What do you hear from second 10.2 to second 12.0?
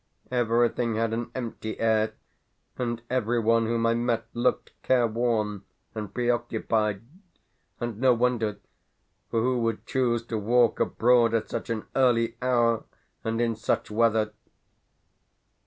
to walk abroad at such an